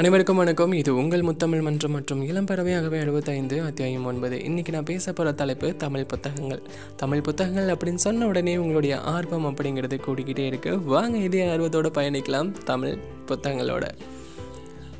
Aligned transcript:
அனைவருக்கும் 0.00 0.36
வணக்கம். 0.36 0.72
இது 0.72 0.96
உங்கள் 0.96 1.22
முத்தமிழ் 1.22 1.62
மன்றம் 1.62 1.90
மற்றும் 1.90 2.22
இளம்பறவை 2.22 2.72
அகவை 2.74 2.98
எழுபத்தைந்து 2.98 3.62
அத்தியாயம் 3.62 4.04
ஒன்பது. 4.04 4.36
இன்றைக்கி 4.36 4.70
நான் 4.70 4.84
பேச 4.84 5.12
போகிற 5.12 5.34
தலைப்பு 5.34 5.76
தமிழ் 5.76 6.04
புத்தகங்கள். 6.04 6.62
தமிழ் 6.96 7.20
புத்தகங்கள் 7.20 7.76
அப்படின்னு 7.76 7.94
சொன்ன 7.94 8.26
உடனே 8.26 8.56
உங்களுடைய 8.56 9.00
ஆர்வம் 9.00 9.46
அப்படிங்கிறது 9.46 9.98
கூடிக்கிட்டே 10.06 10.44
இருக்குது 10.50 10.84
வாங்க 10.84 11.16
இதே 11.18 11.48
ஆர்வத்தோடு 11.52 11.90
பயணிக்கலாம் 11.90 12.50
தமிழ் 12.64 12.98
புத்தகங்களோட. 13.26 13.86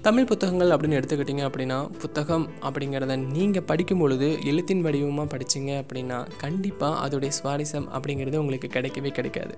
தமிழ் 0.03 0.25
புத்தகங்கள் 0.25 0.71
அப்படின்னு 0.71 0.99
எடுத்துக்கிட்டிங்க 1.00 1.44
அப்படின்னா 1.50 1.90
புத்தகம் 1.99 2.49
அப்படிங்கிறத 2.63 3.17
நீங்கள் 3.17 3.63
படிக்கும் 3.63 3.99
பொழுது 3.99 4.39
எழுத்தின் 4.44 4.81
வடிவமாக 4.81 5.36
படிச்சீங்க 5.36 5.82
அப்படின்னா 5.82 6.26
கண்டிப்பாக 6.39 7.08
அதோடைய 7.08 7.31
சுவாரஸ்யம் 7.43 7.89
அப்படிங்கிறது 7.93 8.36
உங்களுக்கு 8.36 8.81
கிடைக்கவே 8.81 9.11
கிடைக்காது. 9.11 9.57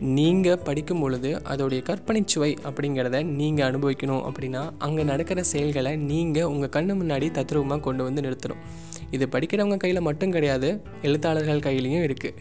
நீங்கள் 0.00 0.58
படிக்கும் 0.58 1.00
பொழுது 1.00 1.42
அதோடைய 1.48 1.82
கற்பனை 1.82 2.22
சுவை 2.26 2.56
அப்படிங்கிறத 2.64 3.24
நீங்கள் 3.24 3.70
அனுபவிக்கணும் 3.70 4.22
அப்படின்னா 4.28 4.70
அங்கே 4.78 5.02
நடக்கிற 5.02 5.42
செயல்களை 5.42 5.96
நீங்கள் 5.96 6.42
உங்கள் 6.42 6.68
கண்ணு 6.68 6.94
முன்னாடி 6.94 7.30
தத்ரூபமாக 7.30 7.80
கொண்டு 7.80 8.02
வந்து 8.04 8.22
நிறுத்தணும். 8.22 8.62
இது 9.10 9.26
படிக்கிறவங்க 9.26 9.76
கையில் 9.76 10.00
மட்டும் 10.00 10.30
கிடையாது 10.30 10.82
எழுத்தாளர்கள் 11.02 11.58
கையிலையும் 11.58 12.04
இருக்குது 12.08 12.34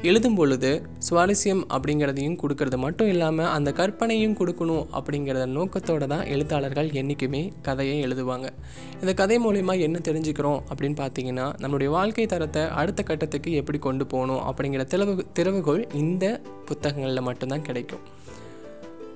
எழுதும் 0.00 0.34
பொழுது 0.34 0.70
சுவாரஸ்யம் 1.08 1.60
அப்படிங்கிறதையும் 1.74 2.38
கொடுக்கறது 2.42 2.76
மட்டும் 2.76 3.08
இல்லாமல் 3.08 3.46
அந்த 3.46 3.72
கற்பனையும் 3.72 4.36
கொடுக்கணும் 4.38 4.86
அப்படிங்கிறத 4.92 5.46
நோக்கத்தோடு 5.46 6.06
தான் 6.06 6.24
எழுத்தாளர்கள் 6.26 6.90
என்றைக்குமே 6.92 7.52
கதையை 7.62 8.04
எழுதுவாங்க. 8.06 8.48
இந்த 9.00 9.14
கதை 9.14 9.38
மூலிமா 9.38 9.80
என்ன 9.80 10.00
தெரிஞ்சுக்கிறோம் 10.08 10.60
அப்படின்னு 10.70 10.98
பார்த்தீங்கன்னா 11.02 11.46
நம்மளுடைய 11.62 11.90
வாழ்க்கை 11.98 12.26
தரத்தை 12.26 12.62
அடுத்த 12.62 13.02
கட்டத்துக்கு 13.02 13.52
எப்படி 13.52 13.78
கொண்டு 13.78 14.06
போகணும் 14.06 14.42
அப்படிங்கிற 14.50 14.84
திறவு 14.94 15.26
திறவுகோள் 15.40 15.84
இந்த 15.92 16.40
புத்தகங்களில் 16.64 17.26
மட்டும்தான் 17.28 17.62
கிடைக்கும். 17.62 18.04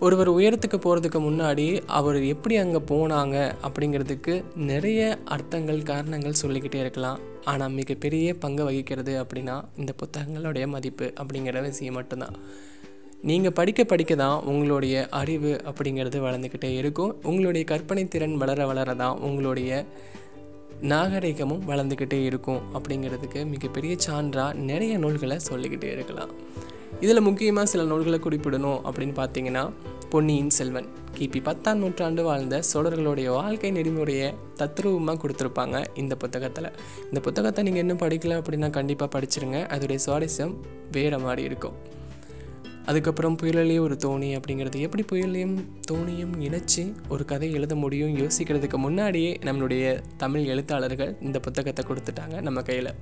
ஒருவர் 0.04 0.28
உயரத்துக்கு 0.28 0.78
போகிறதுக்கு 0.78 1.18
முன்னாடி 1.26 1.64
அவர் 1.98 2.16
எப்படி 2.32 2.54
அங்கே 2.62 2.80
போனாங்க 2.90 3.36
அப்படிங்கிறதுக்கு 3.66 4.34
நிறைய 4.70 5.00
அர்த்தங்கள் 5.34 5.80
காரணங்கள் 5.90 6.40
சொல்லிக்கிட்டே 6.40 6.78
இருக்கலாம். 6.82 7.20
ஆனால் 7.44 7.74
மிகப்பெரிய 7.78 8.34
பங்கு 8.42 8.62
வகிக்கிறது 8.68 9.12
அப்படின்னா 9.22 9.56
இந்த 9.76 9.92
புத்தகங்களுடைய 10.02 10.66
மதிப்பு 10.74 11.06
அப்படிங்கிற 11.20 11.62
விஷயம் 11.68 11.96
மட்டும்தான். 11.98 12.36
நீங்கள் 13.22 13.56
படிக்க 13.60 13.80
படிக்க 13.84 14.14
தான் 14.24 14.44
உங்களுடைய 14.50 14.96
அறிவு 15.20 15.54
அப்படிங்கிறது 15.68 16.20
வளர்ந்துக்கிட்டே 16.26 16.72
இருக்கும். 16.82 17.14
உங்களுடைய 17.30 17.64
கற்பனை 17.72 18.04
திறன் 18.08 18.36
வளர 18.42 18.66
வளர 18.66 18.94
தான் 19.02 19.18
உங்களுடைய 19.28 19.70
நாகரிகமும் 20.92 21.66
வளர்ந்துக்கிட்டே 21.72 22.20
இருக்கும் 22.30 22.62
அப்படிங்கிறதுக்கு 22.74 23.42
மிகப்பெரிய 23.54 23.94
சான்றாக 24.08 24.58
நிறைய 24.70 24.94
நூல்களை 25.04 25.38
சொல்லிக்கிட்டே 25.50 25.90
இருக்கலாம். 25.92 26.32
இதில் 27.00 27.20
முக்கியமாக 27.20 27.66
சில 27.66 27.82
நூல்களை 27.84 28.18
குறிப்பிடணும் 28.18 28.78
அப்படின்னு 28.88 29.14
பார்த்தீங்கன்னா 29.22 29.70
பொன்னியின் 30.10 30.50
செல்வன். 30.50 30.86
கிபி 31.18 31.42
பத்தாம் 31.42 31.78
நூற்றாண்டு 31.78 32.22
வாழ்ந்த 32.22 32.62
சோழர்களுடைய 32.72 33.28
வாழ்க்கை 33.28 33.70
நெறிமுறையை 33.70 34.34
தத்ரூபமாக 34.60 35.18
கொடுத்துருப்பாங்க 35.22 35.84
இந்த 35.94 36.16
புத்தகத்தில். 36.16 36.70
இந்த 37.08 37.20
புத்தகத்தை 37.20 37.64
நீங்கள் 37.64 37.80
இன்னும் 37.80 38.00
படிக்கல 38.04 38.38
அப்படின்னா 38.40 38.70
கண்டிப்பாக 38.70 39.10
படிச்சிருங்க. 39.16 39.60
அதோடைய 39.74 39.98
சுவாரஸ்யம் 40.06 40.54
வேறு 40.92 41.18
மாதிரி 41.18 41.42
இருக்கும். 41.42 41.76
அதுக்கப்புறம் 42.86 43.36
புயலிலே 43.42 43.78
ஒரு 43.78 43.94
தோணி 43.94 44.30
அப்படிங்கிறது. 44.38 44.80
எப்படி 44.80 45.04
புயலையும் 45.12 45.56
தோணியும் 45.90 46.34
இணைச்சி 46.48 46.94
ஒரு 47.08 47.24
கதை 47.24 47.52
எழுத 47.52 47.74
முடியும் 47.74 48.16
யோசிக்கிறதுக்கு 48.16 48.76
முன்னாடியே 48.76 49.38
நம்மளுடைய 49.44 50.00
தமிழ் 50.16 50.44
எழுத்தாளர்கள் 50.44 51.16
இந்த 51.20 51.40
புத்தகத்தை 51.40 51.84
கொடுத்துட்டாங்க 51.84 52.40
நம்ம 52.40 52.62
கையில். 52.62 52.92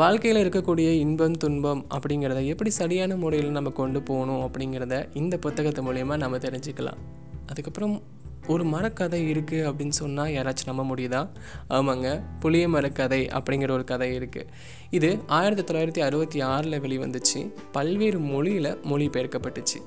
வாழ்க்கையில் 0.00 0.38
இருக்கக்கூடிய 0.42 0.90
இன்பம் 1.04 1.32
துன்பம் 1.32 1.86
அப்படிங்கிறத 1.94 2.44
எப்படி 2.44 2.70
சரியான 2.70 3.16
முறையில் 3.16 3.50
நம்ம 3.50 3.70
கொண்டு 3.70 4.02
போகணும் 4.02 4.42
அப்படிங்கிறத 4.44 4.94
இந்த 5.14 5.36
புத்தகத்து 5.36 5.80
மூலயமா 5.82 6.16
நம்ம 6.16 6.36
தெரிஞ்சுக்கலாம். 6.36 7.00
அதுக்கப்புறம் 7.46 8.02
ஒரு 8.46 8.64
மரக்கதை 8.64 9.32
இருக்குது 9.32 9.66
அப்படின்னு 9.68 9.96
சொன்னால் 9.98 10.30
யாராச்சும் 10.30 10.70
நம்ப 10.70 10.84
முடியுதா? 10.90 11.20
ஆமாங்க 11.68 12.22
புளிய 12.40 12.68
மரக்கதை 12.68 13.28
அப்படிங்கிற 13.38 13.70
ஒரு 13.70 13.84
கதை 13.84 14.18
இருக்குது 14.18 14.48
இது 14.90 15.18
ஆயிரத்தி 15.26 15.74
தொள்ளாயிரத்தி 15.74 15.98
அறுபத்தி 15.98 16.40
ஆறில் 16.40 16.80
வெளிவந்துச்சு. 16.80 17.52
பல்வேறு 17.72 18.18
மொழியில் 18.18 18.78
மொழிபெயர்க்கப்பட்டுச்சு. 18.92 19.80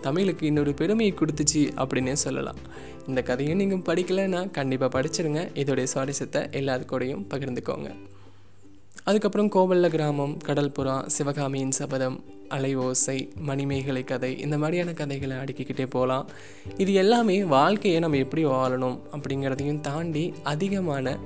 தமிழுக்கு 0.00 0.46
இன்னொரு 0.46 0.74
பெருமையை 0.74 1.14
கொடுத்துச்சு 1.16 1.64
அப்படின்னே 1.82 2.12
சொல்லலாம். 2.12 2.62
இந்த 3.06 3.22
கதையும் 3.22 3.56
நீங்கள் 3.56 3.84
படிக்கலைன்னா 3.90 4.50
கண்டிப்பாக 4.50 5.00
படிச்சிருங்க. 5.00 5.42
இதோடைய 5.62 5.86
சுவாரஸ்யத்தை 5.94 6.42
எல்லாருக்கூடையும் 6.60 7.26
பகிர்ந்துக்கோங்க. 7.34 7.90
அதுக்கப்புறம் 9.10 9.52
கோவல்ல 9.54 9.86
கிராமம் 9.94 10.34
கடல்புறா 10.46 10.94
சிவகாமியின் 11.14 11.72
சபதம் 11.78 12.16
அலை 12.56 12.70
ஓசை 12.84 13.16
மணிமேகலை 13.48 14.02
கதை 14.10 14.30
இந்த 14.44 14.56
மாதிரியான 14.58 14.92
கதைகளை 15.00 15.36
அடுக்கிக்கிட்டே 15.36 15.86
போகலாம். 15.94 16.26
இது 16.82 16.92
எல்லாமே 17.02 17.36
வாழ்க்கையை 17.54 18.00
நம்ம 18.04 18.16
எப்படி 18.16 18.44
வாழணும் 18.44 18.96
அப்படிங்கிறதையும் 19.14 19.80
தாண்டி 19.88 20.24
அதிகமான 20.52 21.16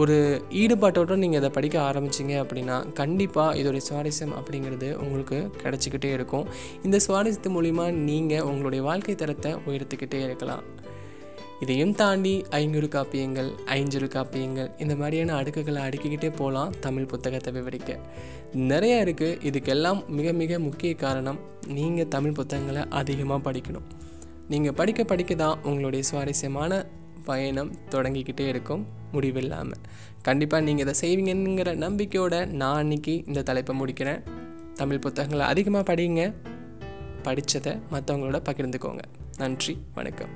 ஒரு 0.00 0.16
ஈடுபாட்டோடு 0.62 1.14
நீங்கள் 1.22 1.40
இதை 1.40 1.50
படிக்க 1.56 1.76
ஆரம்பிச்சிங்க 1.88 2.34
அப்படின்னா 2.42 2.76
கண்டிப்பாக 3.00 3.56
இதோடைய 3.60 3.84
சுவாரஸ்யம் 3.90 4.36
அப்படிங்கிறது 4.40 4.90
உங்களுக்கு 5.04 5.38
கிடச்சிக்கிட்டே 5.62 6.12
இருக்கும். 6.18 6.46
இந்த 6.84 7.00
சுவாரஸ்யத்து 7.06 7.52
மூலிமா 7.56 7.86
நீங்கள் 8.10 8.46
உங்களுடைய 8.50 8.82
வாழ்க்கை 8.90 9.14
தரத்தை 9.14 9.52
உயர்த்திக்கிட்டே 9.70 10.20
இருக்கலாம். 10.28 10.64
இதையும் 11.64 11.94
தாண்டி 11.94 12.44
ஐநூறு 12.58 12.86
காப்பியங்கள் 12.86 13.48
ஐஞ்சிறு 13.74 14.06
காப்பியங்கள் 14.14 14.68
இந்த 14.78 14.94
மாதிரியான 14.96 15.32
அடுக்குகளை 15.40 15.80
அடுக்கிக்கிட்டே 15.86 16.36
போகலாம் 16.36 16.74
தமிழ் 16.80 17.08
புத்தகத்தை 17.12 17.52
விவரிக்க. 17.52 17.98
நிறைய 18.70 19.04
இருக்குது 19.04 19.36
இதுக்கெல்லாம் 19.48 20.00
மிக 20.08 20.32
மிக 20.32 20.58
முக்கிய 20.58 20.94
காரணம் 20.94 21.38
நீங்கள் 21.66 22.08
தமிழ் 22.08 22.32
புத்தகங்களை 22.32 22.84
அதிகமாக 23.00 23.50
படிக்கணும். 23.50 23.86
நீங்கள் 24.48 24.72
படிக்க 24.72 25.04
படிக்க 25.04 25.34
தான் 25.34 25.58
உங்களுடைய 25.62 26.04
சுவாரஸ்யமான 26.10 26.80
பயணம் 27.24 27.72
தொடங்கிக்கிட்டே 27.90 28.46
இருக்கும். 28.48 28.86
முடிவில்லாமல் 29.12 29.82
கண்டிப்பாக 30.22 30.64
நீங்கள் 30.64 30.86
இதை 30.86 30.94
செய்வீங்கங்கிற 31.02 31.74
நம்பிக்கையோடு 31.74 32.46
நான் 32.46 32.76
அன்னைக்கு 32.76 33.24
இந்த 33.26 33.42
தலைப்பை 33.42 33.74
முடிக்கிறேன். 33.80 34.22
தமிழ் 34.74 34.98
புத்தகங்களை 34.98 35.46
அதிகமாக 35.46 35.92
படிங்க. 35.92 36.24
படித்ததை 37.28 37.74
மற்றவங்களோட 37.92 38.40
பகிர்ந்துக்கோங்க. 38.48 39.04
நன்றி. 39.38 39.78
வணக்கம். 39.94 40.32